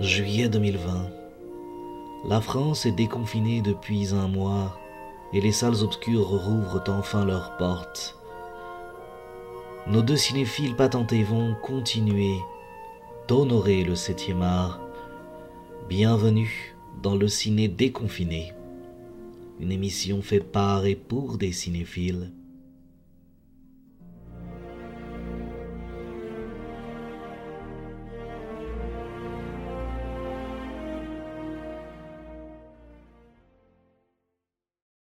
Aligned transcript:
Juillet 0.00 0.48
2020. 0.48 1.08
La 2.28 2.40
France 2.40 2.84
est 2.84 2.92
déconfinée 2.92 3.62
depuis 3.62 4.12
un 4.12 4.26
mois 4.26 4.76
et 5.32 5.40
les 5.40 5.52
salles 5.52 5.84
obscures 5.84 6.26
rouvrent 6.26 6.82
enfin 6.88 7.24
leurs 7.24 7.56
portes. 7.58 8.18
Nos 9.86 10.02
deux 10.02 10.16
cinéphiles 10.16 10.74
patentés 10.74 11.22
vont 11.22 11.54
continuer 11.62 12.34
d'honorer 13.28 13.84
le 13.84 13.94
septième 13.94 14.42
art. 14.42 14.80
Bienvenue 15.88 16.74
dans 17.00 17.14
le 17.14 17.28
ciné 17.28 17.68
déconfiné, 17.68 18.52
une 19.60 19.70
émission 19.70 20.22
faite 20.22 20.50
par 20.50 20.86
et 20.86 20.96
pour 20.96 21.38
des 21.38 21.52
cinéphiles. 21.52 22.32